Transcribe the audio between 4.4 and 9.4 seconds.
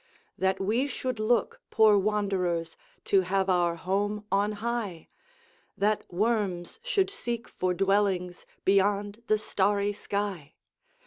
high! That worms should seek for dwellings Beyond the